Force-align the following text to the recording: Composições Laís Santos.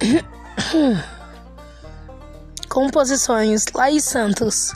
Composições 2.68 3.64
Laís 3.74 4.04
Santos. 4.04 4.72